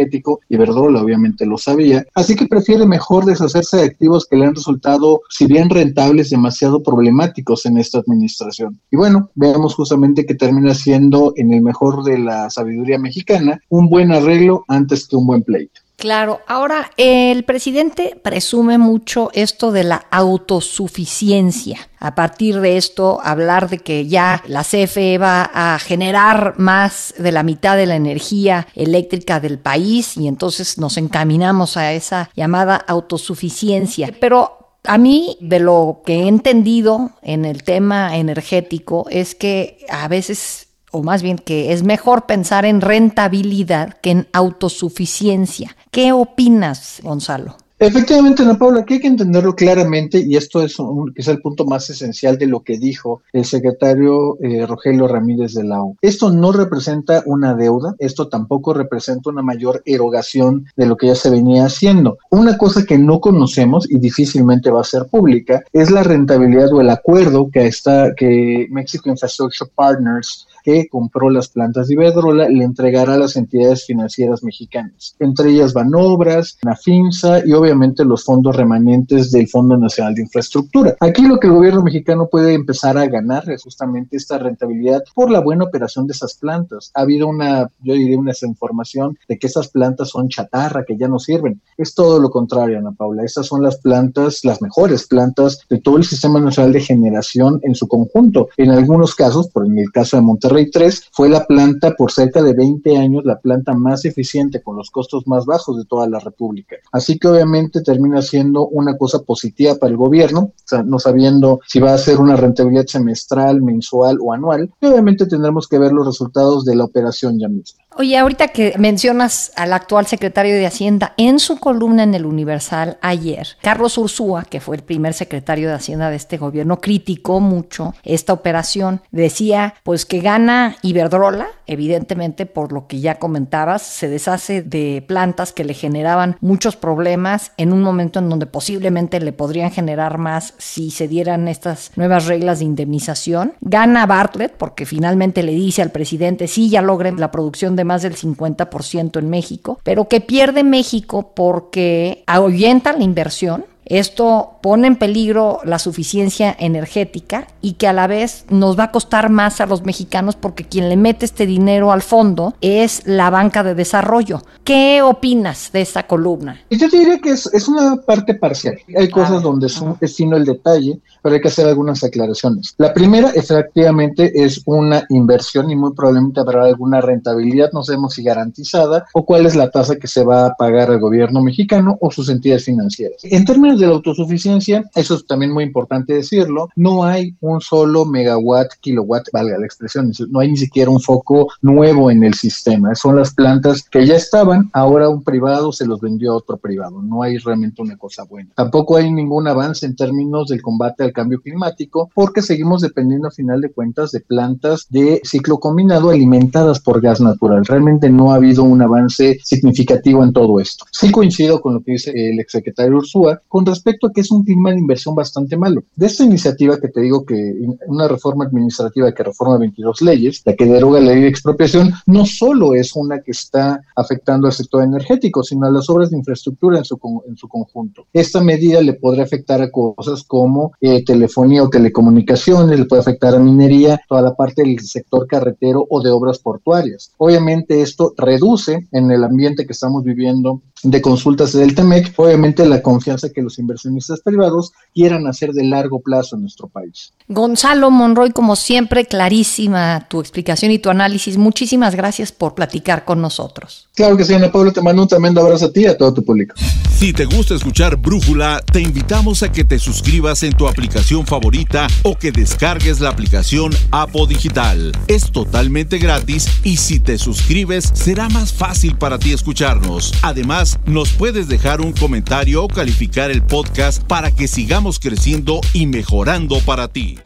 y 0.48 0.56
Verdola 0.56 1.02
obviamente 1.02 1.46
lo 1.46 1.58
sabía, 1.58 2.04
así 2.14 2.34
que 2.34 2.46
prefiere 2.46 2.87
mejor 2.87 3.25
deshacerse 3.25 3.78
de 3.78 3.84
activos 3.84 4.26
que 4.26 4.37
le 4.37 4.46
han 4.46 4.54
resultado, 4.54 5.20
si 5.31 5.46
bien 5.46 5.70
rentables, 5.70 6.31
demasiado 6.31 6.82
problemáticos 6.82 7.66
en 7.66 7.78
esta 7.78 7.98
administración. 7.98 8.81
Y 8.90 8.96
bueno, 8.96 9.31
veamos 9.34 9.75
justamente 9.75 10.26
que 10.26 10.34
termina 10.34 10.75
siendo 10.75 11.32
en 11.37 11.52
el 11.52 11.62
mejor 11.62 12.04
de 12.04 12.19
la 12.19 12.50
sabiduría 12.50 12.98
mexicana, 12.98 13.60
un 13.69 13.88
buen 13.88 14.12
arreglo 14.12 14.64
antes 14.69 15.06
que 15.06 15.16
un 15.16 15.26
buen 15.26 15.43
pleito. 15.43 15.85
Claro, 15.96 16.40
ahora 16.46 16.90
el 16.98 17.44
presidente 17.44 18.20
presume 18.22 18.76
mucho 18.76 19.31
esto 19.32 19.72
de 19.72 19.82
la 19.82 20.04
autosuficiencia. 20.10 21.88
A 21.98 22.14
partir 22.14 22.60
de 22.60 22.76
esto, 22.76 23.19
hablar 23.25 23.70
de 23.70 23.78
que 23.78 24.06
ya 24.06 24.43
la 24.46 24.62
CFE 24.62 25.16
va 25.16 25.50
a 25.54 25.78
generar 25.78 26.58
más 26.58 27.14
de 27.16 27.32
la 27.32 27.43
mitad 27.43 27.78
de 27.78 27.87
la 27.87 27.96
energía 27.96 28.69
eléctrica 28.75 29.40
del 29.40 29.58
país 29.58 30.19
y 30.19 30.28
entonces 30.28 30.76
nos 30.76 30.98
encaminamos 30.98 31.78
a 31.78 31.94
esa 31.94 32.28
llamada 32.37 32.76
autosuficiencia. 32.76 34.14
Pero 34.20 34.81
a 34.84 34.98
mí, 34.98 35.38
de 35.40 35.60
lo 35.60 36.02
que 36.04 36.25
he 36.25 36.28
entendido 36.28 37.12
en 37.22 37.46
el 37.46 37.62
tema 37.62 38.16
energético, 38.19 39.06
es 39.10 39.34
que 39.34 39.78
a 39.88 40.08
veces 40.08 40.65
o 40.96 41.02
más 41.02 41.22
bien 41.22 41.37
que 41.37 41.72
es 41.72 41.82
mejor 41.82 42.25
pensar 42.25 42.64
en 42.64 42.81
rentabilidad 42.81 43.98
que 44.00 44.10
en 44.12 44.28
autosuficiencia. 44.32 45.76
¿Qué 45.90 46.12
opinas, 46.12 47.00
Gonzalo? 47.02 47.56
Efectivamente, 47.78 48.43
Ana 48.43 48.56
Paula, 48.56 48.87
que 48.87 48.94
hay 48.94 49.00
que 49.00 49.06
entenderlo 49.06 49.54
claramente 49.54 50.19
y 50.19 50.37
esto 50.37 50.62
es, 50.62 50.78
es 51.14 51.28
el 51.28 51.43
punto 51.43 51.66
más 51.66 51.90
esencial 51.90 52.38
de 52.38 52.46
lo 52.46 52.60
que 52.60 52.78
dijo 52.78 53.20
el 53.34 53.44
secretario 53.44 54.38
eh, 54.40 54.64
Rogelio 54.66 55.06
Ramírez 55.06 55.52
de 55.52 55.64
la 55.64 55.82
O. 55.82 55.94
Esto 56.00 56.31
no 56.31 56.52
representa 56.52 57.22
una 57.26 57.54
deuda, 57.54 57.94
esto 57.98 58.28
tampoco 58.28 58.72
representa 58.72 59.28
una 59.28 59.43
mayor 59.43 59.82
erogación 59.84 60.64
de 60.75 60.87
lo 60.87 60.96
que 60.96 61.08
ya 61.08 61.14
se 61.14 61.28
venía 61.28 61.66
haciendo. 61.66 62.16
Una 62.31 62.56
cosa 62.56 62.87
que 62.87 62.96
no 62.96 63.20
conocemos 63.20 63.87
y 63.90 63.98
difícilmente 63.98 64.70
va 64.70 64.81
a 64.81 64.84
ser 64.84 65.05
pública 65.10 65.62
es 65.74 65.91
la 65.91 66.03
rentabilidad 66.03 66.72
o 66.72 66.81
el 66.81 66.88
acuerdo 66.88 67.50
que 67.53 67.67
está 67.67 68.15
que 68.15 68.69
Mexico 68.70 69.10
Infrastructure 69.10 69.70
Partners 69.74 70.46
que 70.67 70.89
compró 70.89 71.31
las 71.31 71.49
plantas 71.49 71.87
de 71.87 71.94
Iberdrola 71.94 72.49
le 72.49 72.65
entregará 72.65 73.15
a 73.15 73.19
las 73.19 73.37
entidades 73.37 73.87
financieras 73.87 74.43
mexicanas. 74.43 75.15
Entre 75.20 75.51
ellas 75.51 75.73
Banobras, 75.73 76.58
Nafinsa 76.65 77.46
y 77.46 77.53
obviamente 77.53 78.05
los 78.05 78.25
fondos 78.25 78.56
remanentes 78.56 79.31
del 79.31 79.46
Fondo 79.46 79.77
Nacional 79.77 80.17
de 80.17 80.23
Infraestructura. 80.23 80.96
Aquí 80.99 81.23
lo 81.23 81.39
que 81.39 81.46
el 81.46 81.53
gobierno 81.53 81.85
mexicano 81.85 82.27
puede 82.29 82.55
empezar 82.55 82.99
a 82.99 83.06
ganar 83.06 83.49
es 83.49 83.63
justamente 83.63 84.17
esta 84.17 84.39
rentabilidad 84.39 85.05
por 85.15 85.31
la 85.31 85.39
buena 85.39 85.63
operación 85.63 86.08
de 86.08 86.15
esas 86.15 86.35
plantas. 86.35 86.91
Ha 86.94 87.03
habido 87.03 87.29
una, 87.29 87.70
yo 87.85 87.94
diría, 87.94 88.19
una 88.19 88.32
desinformación 88.32 89.17
de 89.29 89.39
que 89.39 89.46
esas 89.46 89.69
plantas 89.69 90.08
son 90.08 90.29
chatarra, 90.29 90.85
que 90.85 90.96
ya 90.96 91.06
no 91.06 91.20
sirven. 91.20 91.61
Es 91.77 91.94
todo 91.94 92.19
lo 92.19 92.29
contrario, 92.31 92.79
Ana 92.79 92.91
Paula. 92.91 93.23
Estas 93.23 93.46
son 93.46 93.63
las 93.63 93.77
plantas, 93.77 94.41
las 94.43 94.61
mejores 94.61 95.06
plantas 95.06 95.61
de 95.70 95.79
todo 95.79 95.96
el 95.96 96.05
Sistema 96.05 96.41
Nacional 96.41 96.73
de 96.73 96.81
Generación 96.81 97.61
en 97.63 97.77
su 97.77 97.87
conjunto. 97.87 98.49
En 98.56 98.70
algunos 98.70 99.15
casos, 99.15 99.46
por 99.46 99.65
en 99.65 99.79
el 99.79 99.93
caso 99.93 100.17
de 100.17 100.23
Monterrey, 100.23 100.56
Rey 100.56 100.70
3 100.70 101.10
fue 101.13 101.29
la 101.29 101.44
planta 101.44 101.94
por 101.96 102.10
cerca 102.10 102.43
de 102.43 102.55
20 102.55 102.96
años, 102.96 103.25
la 103.27 103.39
planta 103.39 103.75
más 103.75 104.06
eficiente 104.06 104.63
con 104.63 104.75
los 104.75 104.91
costos 104.91 105.27
más 105.27 105.44
bajos 105.44 105.77
de 105.77 105.84
toda 105.84 106.08
la 106.08 106.19
República. 106.19 106.77
Así 106.93 107.19
que 107.19 107.29
obviamente 107.29 107.82
termina 107.82 108.22
siendo 108.22 108.67
una 108.69 108.96
cosa 108.96 109.19
positiva 109.19 109.75
para 109.75 109.91
el 109.91 109.98
gobierno, 109.98 110.53
no 110.86 110.98
sabiendo 110.98 111.60
si 111.67 111.79
va 111.79 111.93
a 111.93 111.98
ser 111.98 112.19
una 112.19 112.36
rentabilidad 112.36 112.86
semestral, 112.86 113.60
mensual 113.60 114.19
o 114.22 114.32
anual. 114.32 114.70
Y 114.81 114.86
obviamente 114.86 115.27
tendremos 115.27 115.69
que 115.69 115.79
ver 115.79 115.93
los 115.93 116.06
resultados 116.06 116.65
de 116.65 116.75
la 116.75 116.84
operación 116.84 117.39
ya 117.39 117.48
misma. 117.48 117.84
Oye, 117.98 118.19
ahorita 118.19 118.48
que 118.48 118.75
mencionas 118.79 119.53
al 119.56 119.72
actual 119.72 120.06
secretario 120.06 120.55
de 120.55 120.67
Hacienda, 120.67 121.15
en 121.17 121.39
su 121.39 121.58
columna 121.58 122.03
en 122.03 122.15
el 122.15 122.27
Universal 122.27 122.98
ayer, 123.01 123.56
Carlos 123.63 123.96
Ursúa, 123.96 124.44
que 124.44 124.60
fue 124.60 124.77
el 124.77 124.82
primer 124.82 125.15
secretario 125.15 125.69
de 125.69 125.75
Hacienda 125.75 126.10
de 126.10 126.17
este 126.17 126.36
gobierno, 126.36 126.79
criticó 126.79 127.41
mucho 127.41 127.94
esta 128.05 128.34
operación. 128.34 129.01
Decía, 129.10 129.75
pues 129.82 130.05
que 130.05 130.20
gana 130.20 130.45
Gana 130.46 130.76
Iberdrola, 130.81 131.48
evidentemente 131.67 132.46
por 132.46 132.70
lo 132.70 132.86
que 132.86 133.00
ya 133.00 133.17
comentabas, 133.17 133.82
se 133.82 134.08
deshace 134.08 134.62
de 134.62 135.03
plantas 135.05 135.53
que 135.53 135.65
le 135.65 135.74
generaban 135.74 136.36
muchos 136.41 136.76
problemas 136.76 137.50
en 137.56 137.72
un 137.72 137.82
momento 137.82 138.20
en 138.20 138.29
donde 138.29 138.46
posiblemente 138.46 139.19
le 139.19 139.32
podrían 139.32 139.72
generar 139.72 140.19
más 140.19 140.55
si 140.58 140.93
se 140.93 141.08
dieran 141.08 141.48
estas 141.48 141.91
nuevas 141.96 142.26
reglas 142.26 142.60
de 142.60 142.67
indemnización. 142.67 143.55
Gana 143.60 144.06
Bartlett 144.06 144.53
porque 144.53 144.86
finalmente 144.86 145.43
le 145.43 145.50
dice 145.50 145.82
al 145.82 145.91
presidente, 145.91 146.46
sí, 146.46 146.70
ya 146.70 146.81
logren 146.81 147.19
la 147.19 147.32
producción 147.32 147.74
de 147.74 147.82
más 147.82 148.03
del 148.03 148.15
50% 148.15 149.19
en 149.19 149.29
México, 149.29 149.81
pero 149.82 150.06
que 150.06 150.20
pierde 150.20 150.62
México 150.62 151.32
porque 151.34 152.22
ahuyenta 152.29 152.93
la 152.93 153.03
inversión 153.03 153.65
esto 153.86 154.58
pone 154.62 154.88
en 154.88 154.96
peligro 154.96 155.60
la 155.64 155.78
suficiencia 155.78 156.55
energética 156.58 157.46
y 157.62 157.74
que 157.74 157.86
a 157.86 157.93
la 157.93 158.06
vez 158.08 158.44
nos 158.50 158.78
va 158.78 158.84
a 158.84 158.90
costar 158.90 159.31
más 159.31 159.60
a 159.60 159.66
los 159.66 159.84
mexicanos 159.84 160.34
porque 160.34 160.64
quien 160.64 160.88
le 160.88 160.96
mete 160.96 161.24
este 161.24 161.46
dinero 161.46 161.93
al 161.93 162.02
fondo 162.02 162.55
es 162.60 163.06
la 163.06 163.31
banca 163.31 163.62
de 163.62 163.74
desarrollo. 163.74 164.43
¿Qué 164.64 165.02
opinas 165.02 165.70
de 165.72 165.82
esta 165.82 166.06
columna? 166.06 166.60
Yo 166.70 166.88
diría 166.88 167.19
que 167.20 167.31
es, 167.31 167.46
es 167.55 167.69
una 167.69 167.96
parte 167.96 168.34
parcial. 168.34 168.76
Hay 168.96 169.08
cosas 169.08 169.43
donde 169.43 169.69
es, 169.69 169.81
un, 170.20 170.34
el 170.34 170.44
detalle, 170.44 170.98
pero 171.22 171.36
hay 171.36 171.40
que 171.40 171.48
hacer 171.48 171.69
algunas 171.69 172.02
aclaraciones. 172.02 172.74
La 172.78 172.93
primera, 172.93 173.31
efectivamente, 173.31 174.32
es 174.34 174.62
una 174.66 175.05
inversión 175.10 175.70
y 175.70 175.76
muy 175.76 175.93
probablemente 175.94 176.40
habrá 176.40 176.64
alguna 176.64 177.00
rentabilidad, 177.00 177.70
no 177.72 177.84
sabemos 177.84 178.14
si 178.14 178.24
garantizada, 178.24 179.06
o 179.14 179.24
cuál 179.24 179.46
es 179.46 179.55
la 179.55 179.70
tasa 179.70 179.96
que 179.96 180.08
se 180.08 180.24
va 180.24 180.46
a 180.46 180.55
pagar 180.55 180.90
al 180.90 180.98
gobierno 180.98 181.40
mexicano 181.40 181.96
o 182.00 182.10
sus 182.10 182.28
entidades 182.28 182.64
financieras. 182.64 183.19
En 183.22 183.44
términos 183.44 183.75
de 183.78 183.86
la 183.86 183.92
autosuficiencia, 183.92 184.84
eso 184.94 185.14
es 185.14 185.26
también 185.26 185.52
muy 185.52 185.64
importante 185.64 186.14
decirlo, 186.14 186.68
no 186.76 187.04
hay 187.04 187.34
un 187.40 187.60
solo 187.60 188.04
megawatt, 188.04 188.72
kilowatt, 188.80 189.28
valga 189.32 189.58
la 189.58 189.66
expresión, 189.66 190.12
no 190.30 190.40
hay 190.40 190.50
ni 190.50 190.56
siquiera 190.56 190.90
un 190.90 191.00
foco 191.00 191.48
nuevo 191.62 192.10
en 192.10 192.24
el 192.24 192.34
sistema, 192.34 192.94
son 192.94 193.16
las 193.16 193.34
plantas 193.34 193.82
que 193.88 194.06
ya 194.06 194.14
estaban, 194.14 194.70
ahora 194.72 195.08
un 195.08 195.22
privado 195.22 195.72
se 195.72 195.86
los 195.86 196.00
vendió 196.00 196.32
a 196.32 196.36
otro 196.36 196.56
privado, 196.56 197.02
no 197.02 197.22
hay 197.22 197.38
realmente 197.38 197.82
una 197.82 197.96
cosa 197.96 198.24
buena. 198.24 198.50
Tampoco 198.54 198.96
hay 198.96 199.10
ningún 199.10 199.48
avance 199.48 199.86
en 199.86 199.96
términos 199.96 200.48
del 200.48 200.62
combate 200.62 201.04
al 201.04 201.12
cambio 201.12 201.40
climático, 201.40 202.10
porque 202.14 202.42
seguimos 202.42 202.80
dependiendo 202.80 203.28
a 203.28 203.30
final 203.30 203.60
de 203.60 203.70
cuentas 203.70 204.12
de 204.12 204.20
plantas 204.20 204.86
de 204.88 205.20
ciclo 205.24 205.58
combinado 205.58 206.10
alimentadas 206.10 206.80
por 206.80 207.00
gas 207.00 207.20
natural. 207.20 207.64
Realmente 207.64 208.10
no 208.10 208.32
ha 208.32 208.36
habido 208.36 208.64
un 208.64 208.80
avance 208.82 209.38
significativo 209.42 210.24
en 210.24 210.32
todo 210.32 210.60
esto. 210.60 210.84
Sí 210.90 211.10
coincido 211.10 211.60
con 211.60 211.74
lo 211.74 211.82
que 211.82 211.92
dice 211.92 212.12
el 212.14 212.40
exsecretario 212.40 212.96
Ursúa, 212.96 213.40
con 213.48 213.64
respecto 213.67 214.06
a 214.06 214.13
que 214.13 214.20
es 214.20 214.31
un 214.31 214.44
clima 214.44 214.70
de 214.70 214.79
inversión 214.79 215.15
bastante 215.15 215.56
malo. 215.56 215.82
De 215.94 216.06
esta 216.06 216.25
iniciativa 216.25 216.79
que 216.79 216.89
te 216.89 217.01
digo 217.01 217.25
que 217.25 217.55
una 217.87 218.08
reforma 218.08 218.44
administrativa 218.44 219.13
que 219.13 219.23
reforma 219.23 219.58
22 219.58 220.03
leyes, 220.03 220.43
la 220.44 220.55
que 220.55 220.67
deroga 220.67 221.01
la 221.01 221.13
ley 221.13 221.23
de 221.23 221.29
expropiación, 221.29 221.93
no 222.06 222.25
solo 222.25 222.75
es 222.75 222.94
una 222.94 223.20
que 223.20 223.32
está 223.32 223.81
afectando 223.94 224.46
al 224.46 224.53
sector 224.53 224.82
energético, 224.82 225.43
sino 225.43 225.67
a 225.67 225.70
las 225.70 225.89
obras 225.91 226.11
de 226.11 226.19
infraestructura 226.19 226.79
en 226.79 226.85
su, 226.85 226.99
en 227.29 227.37
su 227.37 227.49
conjunto. 227.49 228.06
Esta 228.13 228.41
medida 228.41 228.81
le 228.81 228.94
podría 228.94 229.25
afectar 229.25 229.61
a 229.61 229.70
cosas 229.70 230.23
como 230.25 230.73
eh, 230.81 231.05
telefonía 231.05 231.63
o 231.63 231.69
telecomunicaciones, 231.69 232.79
le 232.79 232.87
puede 232.87 233.01
afectar 233.01 233.35
a 233.35 233.39
minería, 233.39 234.01
toda 234.08 234.23
la 234.23 234.35
parte 234.35 234.63
del 234.63 234.79
sector 234.81 235.27
carretero 235.27 235.87
o 235.89 236.03
de 236.03 236.11
obras 236.11 236.39
portuarias. 236.39 237.13
Obviamente 237.19 237.82
esto 237.82 238.15
reduce 238.17 238.87
en 238.93 239.11
el 239.11 239.25
ambiente 239.25 239.67
que 239.67 239.73
estamos 239.73 240.05
viviendo 240.05 240.63
de 240.82 241.02
consultas 241.02 241.52
del 241.52 241.74
TEMEC, 241.74 242.12
obviamente 242.16 242.66
la 242.66 242.82
confianza 242.82 243.30
que 243.30 243.42
los 243.42 243.58
inversionistas 243.58 244.20
privados 244.20 244.72
quieran 244.94 245.26
hacer 245.26 245.52
de 245.52 245.64
largo 245.64 246.00
plazo 246.00 246.36
en 246.36 246.42
nuestro 246.42 246.68
país. 246.68 247.12
Gonzalo 247.28 247.90
Monroy, 247.90 248.30
como 248.32 248.56
siempre, 248.56 249.06
clarísima 249.06 250.06
tu 250.08 250.20
explicación 250.20 250.70
y 250.72 250.78
tu 250.78 250.90
análisis. 250.90 251.38
Muchísimas 251.38 251.94
gracias 251.94 252.32
por 252.32 252.54
platicar 252.54 253.04
con 253.04 253.20
nosotros. 253.20 253.85
Claro 253.96 254.15
que 254.15 254.26
sí, 254.26 254.34
Ana 254.34 254.53
Paula, 254.53 254.72
te 254.72 254.82
mando 254.82 255.03
un 255.03 255.08
tremendo 255.08 255.41
abrazo 255.41 255.65
a 255.65 255.72
ti 255.72 255.81
y 255.81 255.86
a 255.86 255.96
todo 255.96 256.12
tu 256.12 256.22
público. 256.22 256.55
Si 256.98 257.15
te 257.15 257.24
gusta 257.24 257.55
escuchar 257.55 257.96
Brújula, 257.96 258.62
te 258.70 258.81
invitamos 258.81 259.43
a 259.43 259.50
que 259.50 259.65
te 259.65 259.79
suscribas 259.79 260.43
en 260.43 260.53
tu 260.53 260.69
aplicación 260.69 261.26
favorita 261.26 261.86
o 262.03 262.15
que 262.15 262.31
descargues 262.31 263.00
la 263.00 263.08
aplicación 263.08 263.72
Apo 263.91 264.26
Digital. 264.26 264.93
Es 265.08 265.32
totalmente 265.32 265.96
gratis 265.96 266.46
y 266.62 266.76
si 266.76 267.00
te 267.00 267.17
suscribes 267.17 267.91
será 267.94 268.29
más 268.29 268.53
fácil 268.53 268.98
para 268.98 269.19
ti 269.19 269.32
escucharnos. 269.32 270.12
Además, 270.20 270.79
nos 270.84 271.10
puedes 271.12 271.48
dejar 271.48 271.81
un 271.81 271.93
comentario 271.93 272.65
o 272.65 272.69
calificar 272.69 273.31
el 273.31 273.43
podcast 273.43 274.03
para 274.03 274.31
que 274.31 274.46
sigamos 274.46 274.98
creciendo 274.98 275.62
y 275.72 275.86
mejorando 275.86 276.60
para 276.60 276.88
ti. 276.88 277.19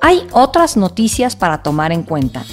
Hay 0.00 0.26
otras 0.32 0.78
noticias 0.78 1.36
para 1.36 1.62
tomar 1.62 1.92
en 1.92 2.02
cuenta. 2.02 2.44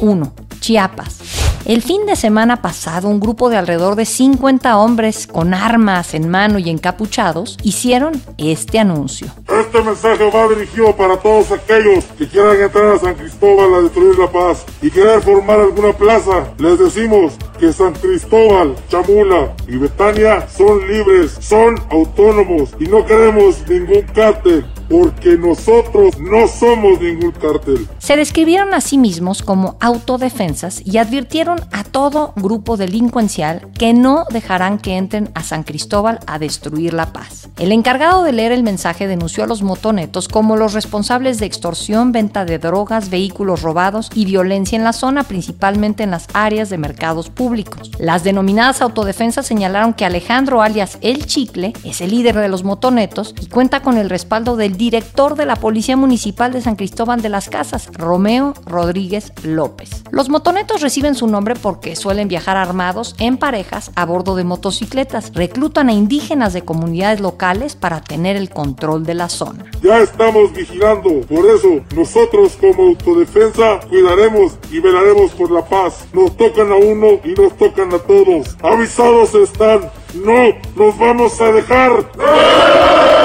1. 0.00 0.32
Chiapas. 0.60 1.27
El 1.68 1.82
fin 1.82 2.06
de 2.06 2.16
semana 2.16 2.62
pasado, 2.62 3.10
un 3.10 3.20
grupo 3.20 3.50
de 3.50 3.58
alrededor 3.58 3.94
de 3.94 4.06
50 4.06 4.78
hombres 4.78 5.26
con 5.26 5.52
armas 5.52 6.14
en 6.14 6.26
mano 6.30 6.58
y 6.58 6.70
encapuchados 6.70 7.58
hicieron 7.62 8.12
este 8.38 8.78
anuncio. 8.78 9.26
Este 9.46 9.82
mensaje 9.82 10.30
va 10.30 10.48
dirigido 10.48 10.96
para 10.96 11.18
todos 11.18 11.52
aquellos 11.52 12.06
que 12.16 12.26
quieran 12.26 12.58
entrar 12.58 12.94
a 12.94 12.98
San 12.98 13.14
Cristóbal 13.16 13.74
a 13.74 13.82
destruir 13.82 14.18
la 14.18 14.32
paz 14.32 14.64
y 14.80 14.90
querer 14.90 15.20
formar 15.20 15.60
alguna 15.60 15.92
plaza. 15.92 16.54
Les 16.56 16.78
decimos 16.78 17.34
que 17.60 17.70
San 17.70 17.92
Cristóbal, 17.92 18.74
Chamula 18.88 19.54
y 19.66 19.76
Betania 19.76 20.48
son 20.48 20.88
libres, 20.88 21.36
son 21.38 21.74
autónomos 21.90 22.70
y 22.80 22.84
no 22.84 23.04
queremos 23.04 23.68
ningún 23.68 24.06
cártel 24.14 24.64
porque 24.88 25.36
nosotros 25.36 26.18
no 26.18 26.48
somos 26.48 27.00
ningún 27.00 27.32
cártel. 27.32 27.86
Se 27.98 28.16
describieron 28.16 28.72
a 28.74 28.80
sí 28.80 28.98
mismos 28.98 29.42
como 29.42 29.76
autodefensas 29.80 30.82
y 30.84 30.98
advirtieron 30.98 31.60
a 31.72 31.84
todo 31.84 32.32
grupo 32.36 32.76
delincuencial 32.76 33.68
que 33.78 33.92
no 33.92 34.24
dejarán 34.30 34.78
que 34.78 34.96
entren 34.96 35.30
a 35.34 35.42
San 35.42 35.62
Cristóbal 35.62 36.20
a 36.26 36.38
destruir 36.38 36.94
la 36.94 37.12
paz. 37.12 37.48
El 37.58 37.72
encargado 37.72 38.22
de 38.22 38.32
leer 38.32 38.52
el 38.52 38.62
mensaje 38.62 39.06
denunció 39.06 39.44
a 39.44 39.46
los 39.46 39.62
motonetos 39.62 40.28
como 40.28 40.56
los 40.56 40.72
responsables 40.72 41.38
de 41.38 41.46
extorsión, 41.46 42.12
venta 42.12 42.44
de 42.44 42.58
drogas, 42.58 43.10
vehículos 43.10 43.62
robados 43.62 44.10
y 44.14 44.24
violencia 44.24 44.76
en 44.76 44.84
la 44.84 44.92
zona, 44.92 45.24
principalmente 45.24 46.02
en 46.02 46.12
las 46.12 46.28
áreas 46.32 46.70
de 46.70 46.78
mercados 46.78 47.30
públicos. 47.30 47.90
Las 47.98 48.24
denominadas 48.24 48.80
autodefensas 48.80 49.46
señalaron 49.46 49.92
que 49.92 50.04
Alejandro 50.04 50.62
alias 50.62 50.98
El 51.00 51.26
Chicle 51.26 51.72
es 51.84 52.00
el 52.00 52.10
líder 52.10 52.36
de 52.36 52.48
los 52.48 52.64
motonetos 52.64 53.34
y 53.40 53.46
cuenta 53.46 53.82
con 53.82 53.98
el 53.98 54.08
respaldo 54.08 54.56
del 54.56 54.77
director 54.78 55.34
de 55.34 55.44
la 55.44 55.56
Policía 55.56 55.96
Municipal 55.96 56.52
de 56.52 56.62
San 56.62 56.76
Cristóbal 56.76 57.20
de 57.20 57.28
las 57.28 57.48
Casas, 57.48 57.90
Romeo 57.92 58.54
Rodríguez 58.64 59.32
López. 59.42 60.04
Los 60.12 60.28
motonetos 60.28 60.80
reciben 60.80 61.16
su 61.16 61.26
nombre 61.26 61.56
porque 61.56 61.96
suelen 61.96 62.28
viajar 62.28 62.56
armados 62.56 63.16
en 63.18 63.38
parejas 63.38 63.90
a 63.96 64.06
bordo 64.06 64.36
de 64.36 64.44
motocicletas, 64.44 65.32
reclutan 65.34 65.88
a 65.88 65.92
indígenas 65.92 66.52
de 66.52 66.62
comunidades 66.62 67.20
locales 67.20 67.74
para 67.74 68.00
tener 68.00 68.36
el 68.36 68.50
control 68.50 69.04
de 69.04 69.14
la 69.14 69.28
zona. 69.28 69.64
Ya 69.82 69.98
estamos 69.98 70.52
vigilando, 70.54 71.22
por 71.22 71.44
eso 71.44 71.80
nosotros 71.96 72.56
como 72.60 72.90
autodefensa 72.90 73.80
cuidaremos 73.88 74.52
y 74.70 74.78
velaremos 74.78 75.32
por 75.32 75.50
la 75.50 75.64
paz. 75.64 76.06
Nos 76.12 76.36
tocan 76.36 76.70
a 76.70 76.76
uno 76.76 77.18
y 77.24 77.34
nos 77.34 77.56
tocan 77.56 77.92
a 77.92 77.98
todos. 77.98 78.56
Avisados 78.62 79.34
están, 79.34 79.90
no 80.14 80.54
nos 80.76 80.96
vamos 80.96 81.40
a 81.40 81.50
dejar. 81.50 83.17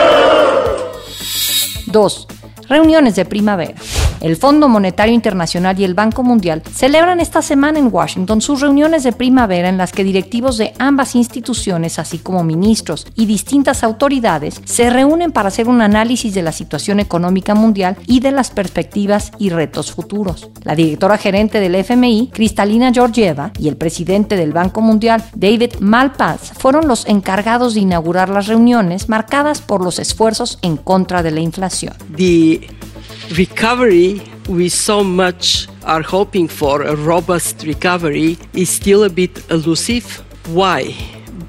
2. 1.93 2.27
Reuniones 2.67 3.15
de 3.15 3.23
primavera. 3.23 3.75
El 4.23 4.37
Fondo 4.37 4.69
Monetario 4.69 5.13
Internacional 5.13 5.77
y 5.77 5.83
el 5.83 5.95
Banco 5.95 6.23
Mundial 6.23 6.63
celebran 6.73 7.19
esta 7.19 7.41
semana 7.41 7.77
en 7.77 7.89
Washington 7.91 8.39
sus 8.39 8.61
reuniones 8.61 9.03
de 9.03 9.11
primavera 9.11 9.67
en 9.67 9.77
las 9.77 9.91
que 9.91 10.05
directivos 10.05 10.57
de 10.57 10.71
ambas 10.79 11.13
instituciones, 11.15 11.99
así 11.99 12.19
como 12.19 12.41
ministros 12.41 13.05
y 13.15 13.25
distintas 13.25 13.83
autoridades, 13.83 14.61
se 14.63 14.89
reúnen 14.89 15.33
para 15.33 15.49
hacer 15.49 15.67
un 15.67 15.81
análisis 15.81 16.33
de 16.33 16.41
la 16.41 16.53
situación 16.53 17.01
económica 17.01 17.53
mundial 17.53 17.97
y 18.07 18.21
de 18.21 18.31
las 18.31 18.49
perspectivas 18.49 19.33
y 19.39 19.49
retos 19.49 19.91
futuros. 19.91 20.49
La 20.63 20.73
directora 20.73 21.17
gerente 21.17 21.59
del 21.59 21.75
FMI, 21.75 22.29
Cristalina 22.31 22.93
Georgieva, 22.93 23.51
y 23.59 23.67
el 23.67 23.75
presidente 23.75 24.37
del 24.37 24.53
Banco 24.53 24.79
Mundial, 24.79 25.21
David 25.35 25.73
Malpass, 25.81 26.53
fueron 26.57 26.87
los 26.87 27.05
encargados 27.09 27.73
de 27.73 27.81
inaugurar 27.81 28.29
las 28.29 28.47
reuniones 28.47 29.09
marcadas 29.09 29.59
por 29.59 29.83
los 29.83 29.99
esfuerzos 29.99 30.59
en 30.61 30.77
contra 30.77 31.23
de 31.23 31.31
la 31.31 31.41
inflación. 31.41 31.93
Recovery 33.31 34.21
we 34.47 34.69
so 34.69 35.03
much 35.03 35.67
are 35.83 36.01
hoping 36.01 36.47
for, 36.47 36.81
a 36.81 36.95
robust 36.95 37.63
recovery, 37.63 38.37
is 38.53 38.69
still 38.69 39.03
a 39.03 39.09
bit 39.09 39.49
elusive. 39.49 40.05
Why? 40.47 40.93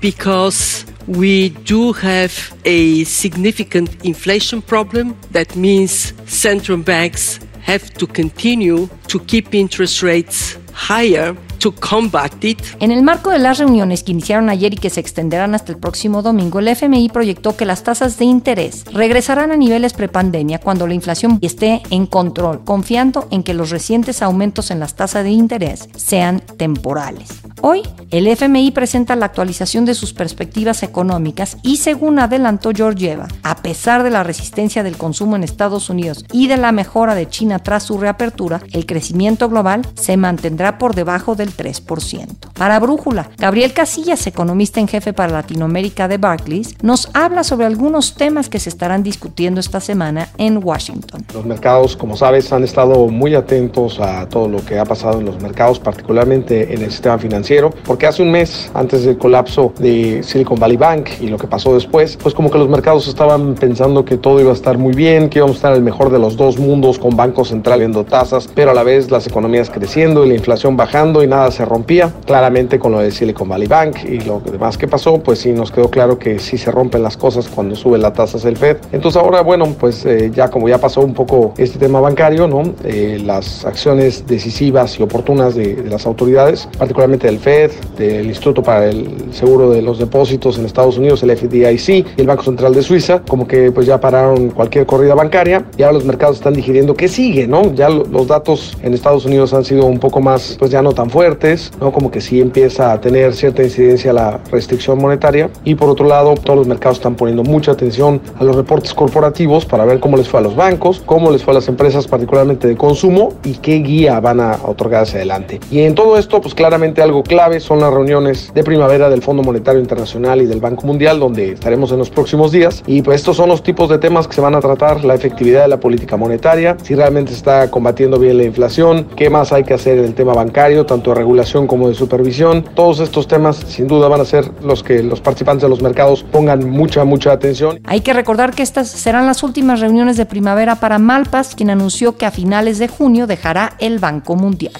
Because 0.00 0.84
we 1.06 1.50
do 1.50 1.92
have 1.92 2.56
a 2.64 3.04
significant 3.04 4.04
inflation 4.04 4.62
problem. 4.62 5.16
That 5.32 5.56
means 5.56 6.12
central 6.26 6.78
banks 6.78 7.40
have 7.62 7.92
to 7.94 8.06
continue 8.06 8.88
to 9.08 9.18
keep 9.20 9.54
interest 9.54 10.02
rates 10.02 10.58
higher 10.74 11.36
to 11.58 11.72
combat 11.72 12.44
it. 12.44 12.60
En 12.80 12.90
el 12.90 13.02
marco 13.02 13.30
de 13.30 13.38
las 13.38 13.58
reuniones 13.58 14.02
que 14.02 14.12
iniciaron 14.12 14.50
ayer 14.50 14.74
y 14.74 14.76
que 14.76 14.90
se 14.90 15.00
extenderán 15.00 15.54
hasta 15.54 15.72
el 15.72 15.78
próximo 15.78 16.20
domingo, 16.20 16.58
el 16.58 16.68
FMI 16.68 17.08
proyectó 17.08 17.56
que 17.56 17.64
las 17.64 17.82
tasas 17.82 18.18
de 18.18 18.26
interés 18.26 18.84
regresarán 18.92 19.50
a 19.50 19.56
niveles 19.56 19.94
prepandemia 19.94 20.60
cuando 20.60 20.86
la 20.86 20.94
inflación 20.94 21.38
esté 21.40 21.82
en 21.90 22.06
control, 22.06 22.64
confiando 22.64 23.28
en 23.30 23.42
que 23.42 23.54
los 23.54 23.70
recientes 23.70 24.20
aumentos 24.20 24.70
en 24.70 24.80
las 24.80 24.94
tasas 24.94 25.24
de 25.24 25.30
interés 25.30 25.88
sean 25.96 26.40
temporales. 26.40 27.30
Hoy, 27.62 27.82
el 28.10 28.26
FMI 28.26 28.72
presenta 28.72 29.16
la 29.16 29.26
actualización 29.26 29.86
de 29.86 29.94
sus 29.94 30.12
perspectivas 30.12 30.82
económicas 30.82 31.56
y 31.62 31.78
según 31.78 32.18
adelantó 32.18 32.72
Georgieva, 32.74 33.28
a 33.42 33.56
pesar 33.56 34.02
de 34.02 34.10
la 34.10 34.22
resistencia 34.22 34.82
del 34.82 34.98
consumo 34.98 35.36
en 35.36 35.44
Estados 35.44 35.88
Unidos 35.88 36.26
y 36.30 36.48
de 36.48 36.58
la 36.58 36.72
mejora 36.72 37.14
de 37.14 37.28
China 37.28 37.58
tras 37.60 37.84
su 37.84 37.96
reapertura, 37.96 38.60
el 38.72 38.84
crecimiento 38.84 39.48
global 39.48 39.80
se 39.94 40.18
mantendrá 40.18 40.63
por 40.72 40.94
debajo 40.94 41.34
del 41.34 41.54
3%. 41.54 42.52
Para 42.54 42.80
Brújula, 42.80 43.30
Gabriel 43.38 43.72
Casillas, 43.72 44.26
economista 44.26 44.80
en 44.80 44.88
jefe 44.88 45.12
para 45.12 45.32
Latinoamérica 45.32 46.08
de 46.08 46.18
Barclays, 46.18 46.76
nos 46.82 47.10
habla 47.14 47.44
sobre 47.44 47.66
algunos 47.66 48.14
temas 48.14 48.48
que 48.48 48.58
se 48.58 48.70
estarán 48.70 49.02
discutiendo 49.02 49.60
esta 49.60 49.80
semana 49.80 50.28
en 50.38 50.60
Washington. 50.62 51.24
Los 51.34 51.44
mercados, 51.44 51.96
como 51.96 52.16
sabes, 52.16 52.52
han 52.52 52.64
estado 52.64 53.08
muy 53.08 53.34
atentos 53.34 54.00
a 54.00 54.26
todo 54.28 54.48
lo 54.48 54.64
que 54.64 54.78
ha 54.78 54.84
pasado 54.84 55.20
en 55.20 55.26
los 55.26 55.40
mercados, 55.42 55.78
particularmente 55.78 56.74
en 56.74 56.82
el 56.82 56.90
sistema 56.90 57.18
financiero, 57.18 57.70
porque 57.84 58.06
hace 58.06 58.22
un 58.22 58.30
mes, 58.30 58.70
antes 58.74 59.04
del 59.04 59.18
colapso 59.18 59.72
de 59.78 60.22
Silicon 60.22 60.58
Valley 60.58 60.76
Bank 60.76 61.10
y 61.20 61.28
lo 61.28 61.36
que 61.36 61.46
pasó 61.46 61.74
después, 61.74 62.16
pues 62.16 62.34
como 62.34 62.50
que 62.50 62.58
los 62.58 62.68
mercados 62.68 63.06
estaban 63.08 63.54
pensando 63.54 64.04
que 64.04 64.16
todo 64.16 64.40
iba 64.40 64.50
a 64.50 64.54
estar 64.54 64.78
muy 64.78 64.94
bien, 64.94 65.28
que 65.28 65.38
íbamos 65.38 65.56
a 65.56 65.58
estar 65.58 65.72
en 65.72 65.78
el 65.78 65.84
mejor 65.84 66.10
de 66.10 66.18
los 66.18 66.36
dos 66.36 66.58
mundos 66.58 66.98
con 66.98 67.16
bancos 67.16 67.48
centrales 67.48 67.74
viendo 67.78 68.04
tasas, 68.04 68.48
pero 68.54 68.70
a 68.70 68.74
la 68.74 68.82
vez 68.82 69.10
las 69.10 69.26
economías 69.26 69.70
creciendo 69.70 70.24
y 70.24 70.28
la 70.28 70.34
inflación 70.34 70.53
bajando 70.76 71.22
y 71.22 71.26
nada 71.26 71.50
se 71.50 71.64
rompía. 71.64 72.12
Claramente 72.26 72.78
con 72.78 72.92
lo 72.92 73.00
de 73.00 73.10
Silicon 73.10 73.48
Valley 73.48 73.68
Bank 73.68 74.04
y 74.04 74.20
lo 74.20 74.40
demás 74.40 74.78
que 74.78 74.88
pasó, 74.88 75.18
pues 75.18 75.40
sí 75.40 75.52
nos 75.52 75.70
quedó 75.70 75.90
claro 75.90 76.18
que 76.18 76.38
sí 76.38 76.58
se 76.58 76.70
rompen 76.70 77.02
las 77.02 77.16
cosas 77.16 77.48
cuando 77.48 77.76
sube 77.76 77.98
la 77.98 78.12
tasa 78.12 78.38
del 78.38 78.56
Fed. 78.56 78.78
Entonces 78.92 79.20
ahora, 79.20 79.42
bueno, 79.42 79.66
pues 79.78 80.04
eh, 80.06 80.30
ya 80.34 80.48
como 80.50 80.68
ya 80.68 80.78
pasó 80.78 81.00
un 81.00 81.14
poco 81.14 81.54
este 81.58 81.78
tema 81.78 82.00
bancario, 82.00 82.48
¿no? 82.48 82.62
Eh, 82.84 83.20
las 83.24 83.64
acciones 83.64 84.26
decisivas 84.26 84.98
y 84.98 85.02
oportunas 85.02 85.54
de, 85.54 85.84
las 85.88 86.06
autoridades, 86.06 86.68
particularmente 86.78 87.26
del 87.26 87.38
Fed, 87.38 87.70
del 87.96 88.26
Instituto 88.26 88.62
para 88.62 88.86
el 88.86 89.32
Seguro 89.32 89.70
de 89.70 89.82
los 89.82 89.98
Depósitos 89.98 90.58
en 90.58 90.66
Estados 90.66 90.98
Unidos, 90.98 91.22
el 91.22 91.36
FDIC, 91.36 91.88
y 91.88 92.04
el 92.16 92.26
Banco 92.26 92.42
Central 92.42 92.74
de 92.74 92.82
Suiza, 92.82 93.22
como 93.28 93.46
que 93.46 93.70
pues 93.72 93.86
ya 93.86 94.00
pararon 94.00 94.50
cualquier 94.50 94.86
corrida 94.86 95.14
bancaria 95.14 95.64
y 95.76 95.82
ahora 95.82 95.94
los 95.94 96.04
mercados 96.04 96.36
están 96.36 96.54
digiriendo 96.54 96.94
que 96.94 97.08
sigue, 97.08 97.46
¿no? 97.46 97.74
Ya 97.74 97.88
los 97.88 98.26
datos 98.26 98.76
en 98.82 98.94
Estados 98.94 99.24
Unidos 99.24 99.54
han 99.54 99.64
sido 99.64 99.86
un 99.86 99.98
poco 99.98 100.20
más, 100.20 100.43
pues 100.58 100.70
ya 100.70 100.82
no 100.82 100.92
tan 100.92 101.10
fuertes, 101.10 101.72
¿no? 101.80 101.92
Como 101.92 102.10
que 102.10 102.20
sí 102.20 102.40
empieza 102.40 102.92
a 102.92 103.00
tener 103.00 103.34
cierta 103.34 103.62
incidencia 103.62 104.12
la 104.12 104.40
restricción 104.50 104.98
monetaria 104.98 105.50
y 105.64 105.74
por 105.74 105.88
otro 105.88 106.06
lado 106.06 106.34
todos 106.34 106.58
los 106.58 106.66
mercados 106.66 106.98
están 106.98 107.14
poniendo 107.14 107.42
mucha 107.42 107.72
atención 107.72 108.20
a 108.38 108.44
los 108.44 108.56
reportes 108.56 108.94
corporativos 108.94 109.66
para 109.66 109.84
ver 109.84 110.00
cómo 110.00 110.16
les 110.16 110.28
fue 110.28 110.40
a 110.40 110.42
los 110.42 110.56
bancos, 110.56 111.02
cómo 111.04 111.30
les 111.30 111.42
fue 111.42 111.52
a 111.52 111.54
las 111.54 111.68
empresas 111.68 112.06
particularmente 112.06 112.68
de 112.68 112.76
consumo 112.76 113.34
y 113.44 113.54
qué 113.54 113.76
guía 113.76 114.20
van 114.20 114.40
a 114.40 114.58
otorgar 114.64 115.02
hacia 115.02 115.16
adelante. 115.16 115.60
Y 115.70 115.80
en 115.80 115.94
todo 115.94 116.18
esto, 116.18 116.40
pues 116.40 116.54
claramente 116.54 117.02
algo 117.02 117.22
clave 117.22 117.60
son 117.60 117.80
las 117.80 117.92
reuniones 117.92 118.52
de 118.54 118.64
primavera 118.64 119.08
del 119.08 119.22
Fondo 119.22 119.42
Monetario 119.42 119.80
Internacional 119.80 120.42
y 120.42 120.46
del 120.46 120.60
Banco 120.60 120.86
Mundial, 120.86 121.20
donde 121.20 121.52
estaremos 121.52 121.92
en 121.92 121.98
los 121.98 122.10
próximos 122.10 122.52
días. 122.52 122.82
Y 122.86 123.02
pues 123.02 123.16
estos 123.16 123.36
son 123.36 123.48
los 123.48 123.62
tipos 123.62 123.88
de 123.88 123.98
temas 123.98 124.28
que 124.28 124.34
se 124.34 124.40
van 124.40 124.54
a 124.54 124.60
tratar, 124.60 125.04
la 125.04 125.14
efectividad 125.14 125.62
de 125.62 125.68
la 125.68 125.80
política 125.80 126.16
monetaria, 126.16 126.76
si 126.82 126.94
realmente 126.94 127.32
está 127.32 127.70
combatiendo 127.70 128.18
bien 128.18 128.38
la 128.38 128.44
inflación, 128.44 129.06
qué 129.16 129.30
más 129.30 129.52
hay 129.52 129.64
que 129.64 129.74
hacer 129.74 129.98
en 129.98 130.04
el 130.04 130.14
tema 130.14 130.33
bancario, 130.34 130.86
tanto 130.86 131.10
de 131.10 131.16
regulación 131.16 131.66
como 131.66 131.88
de 131.88 131.94
supervisión. 131.94 132.64
Todos 132.74 133.00
estos 133.00 133.28
temas 133.28 133.56
sin 133.56 133.86
duda 133.86 134.08
van 134.08 134.20
a 134.20 134.24
ser 134.24 134.50
los 134.62 134.82
que 134.82 135.02
los 135.02 135.20
participantes 135.20 135.62
de 135.62 135.68
los 135.68 135.82
mercados 135.82 136.22
pongan 136.22 136.68
mucha, 136.68 137.04
mucha 137.04 137.32
atención. 137.32 137.80
Hay 137.84 138.00
que 138.00 138.12
recordar 138.12 138.54
que 138.54 138.62
estas 138.62 138.88
serán 138.88 139.26
las 139.26 139.42
últimas 139.42 139.80
reuniones 139.80 140.16
de 140.16 140.26
primavera 140.26 140.76
para 140.76 140.98
Malpas, 140.98 141.54
quien 141.54 141.70
anunció 141.70 142.16
que 142.16 142.26
a 142.26 142.30
finales 142.30 142.78
de 142.78 142.88
junio 142.88 143.26
dejará 143.26 143.74
el 143.78 143.98
Banco 143.98 144.36
Mundial. 144.36 144.74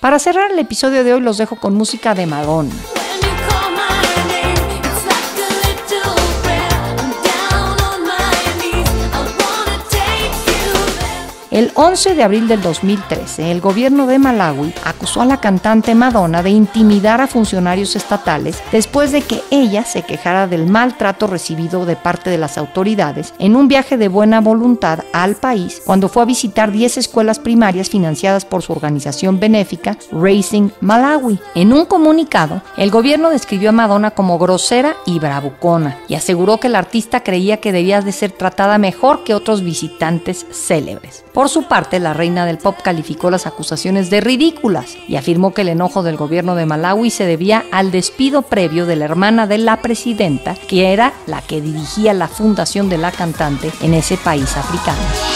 Para 0.00 0.18
cerrar 0.18 0.50
el 0.52 0.58
episodio 0.58 1.04
de 1.04 1.14
hoy 1.14 1.20
los 1.20 1.38
dejo 1.38 1.56
con 1.56 1.74
música 1.74 2.14
de 2.14 2.26
Madonna. 2.26 2.74
El 11.56 11.72
11 11.74 12.14
de 12.14 12.22
abril 12.22 12.48
del 12.48 12.60
2013, 12.60 13.50
el 13.50 13.62
gobierno 13.62 14.06
de 14.06 14.18
Malawi 14.18 14.74
acusó 14.84 15.22
a 15.22 15.24
la 15.24 15.40
cantante 15.40 15.94
Madonna 15.94 16.42
de 16.42 16.50
intimidar 16.50 17.22
a 17.22 17.26
funcionarios 17.26 17.96
estatales 17.96 18.62
después 18.72 19.10
de 19.10 19.22
que 19.22 19.40
ella 19.50 19.82
se 19.86 20.02
quejara 20.02 20.48
del 20.48 20.66
maltrato 20.66 21.26
recibido 21.26 21.86
de 21.86 21.96
parte 21.96 22.28
de 22.28 22.36
las 22.36 22.58
autoridades 22.58 23.32
en 23.38 23.56
un 23.56 23.68
viaje 23.68 23.96
de 23.96 24.08
buena 24.08 24.42
voluntad 24.42 25.04
al 25.14 25.36
país 25.36 25.80
cuando 25.86 26.10
fue 26.10 26.24
a 26.24 26.26
visitar 26.26 26.72
10 26.72 26.98
escuelas 26.98 27.38
primarias 27.38 27.88
financiadas 27.88 28.44
por 28.44 28.60
su 28.60 28.72
organización 28.72 29.40
benéfica 29.40 29.96
Racing 30.12 30.68
Malawi. 30.82 31.40
En 31.54 31.72
un 31.72 31.86
comunicado, 31.86 32.60
el 32.76 32.90
gobierno 32.90 33.30
describió 33.30 33.70
a 33.70 33.72
Madonna 33.72 34.10
como 34.10 34.38
grosera 34.38 34.94
y 35.06 35.18
bravucona 35.20 35.96
y 36.06 36.16
aseguró 36.16 36.60
que 36.60 36.66
el 36.66 36.76
artista 36.76 37.22
creía 37.22 37.62
que 37.62 37.72
debía 37.72 38.02
de 38.02 38.12
ser 38.12 38.32
tratada 38.32 38.76
mejor 38.76 39.24
que 39.24 39.32
otros 39.32 39.62
visitantes 39.62 40.44
célebres. 40.52 41.24
Su 41.48 41.64
parte, 41.64 42.00
la 42.00 42.14
reina 42.14 42.46
del 42.46 42.58
pop 42.58 42.76
calificó 42.82 43.30
las 43.30 43.46
acusaciones 43.46 44.10
de 44.10 44.20
ridículas 44.20 44.96
y 45.08 45.16
afirmó 45.16 45.54
que 45.54 45.62
el 45.62 45.68
enojo 45.68 46.02
del 46.02 46.16
gobierno 46.16 46.54
de 46.54 46.66
Malawi 46.66 47.10
se 47.10 47.26
debía 47.26 47.64
al 47.72 47.90
despido 47.90 48.42
previo 48.42 48.86
de 48.86 48.96
la 48.96 49.04
hermana 49.04 49.46
de 49.46 49.58
la 49.58 49.82
presidenta, 49.82 50.54
que 50.54 50.92
era 50.92 51.12
la 51.26 51.42
que 51.42 51.60
dirigía 51.60 52.14
la 52.14 52.28
fundación 52.28 52.88
de 52.88 52.98
la 52.98 53.12
cantante 53.12 53.72
en 53.80 53.94
ese 53.94 54.16
país 54.16 54.56
africano. 54.56 55.35